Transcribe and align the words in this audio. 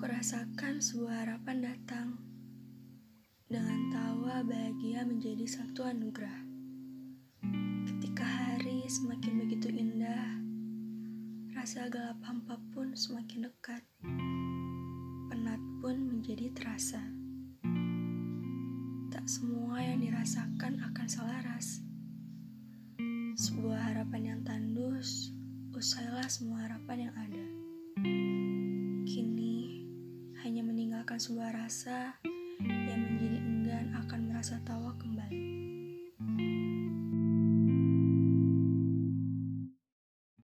Rasakan 0.00 0.80
sebuah 0.80 1.24
harapan 1.24 1.60
datang 1.60 2.16
dengan 3.48 3.92
tawa 3.92 4.40
bahagia 4.44 5.04
menjadi 5.04 5.44
satu 5.44 5.84
anugerah. 5.84 6.40
Ketika 7.84 8.24
hari 8.24 8.84
semakin 8.88 9.44
begitu 9.44 9.68
indah, 9.68 10.40
rasa 11.52 11.92
gelap 11.92 12.16
hampa 12.24 12.56
pun 12.72 12.96
semakin 12.96 13.48
dekat. 13.48 13.84
Penat 15.28 15.60
pun 15.84 15.96
menjadi 15.96 16.48
terasa. 16.52 17.00
Tak 19.12 19.24
semua 19.28 19.84
yang 19.84 20.00
dirasakan 20.00 20.80
akan 20.80 21.06
selaras. 21.08 21.84
Sebuah 23.36 23.92
harapan 23.92 24.36
yang 24.36 24.40
tandus, 24.48 25.32
usailah 25.76 26.28
semua 26.28 26.68
harapan 26.68 27.08
yang 27.08 27.16
ada. 27.16 27.69
Meninggalkan 31.00 31.16
sebuah 31.32 31.50
rasa 31.56 32.12
yang 32.60 33.00
menjadi 33.00 33.38
enggan 33.40 33.86
akan 34.04 34.20
merasa 34.28 34.60
tawa 34.68 34.92
kembali. 35.00 35.49